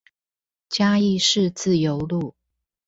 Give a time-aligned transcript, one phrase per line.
[0.67, 2.33] 嘉義市自由路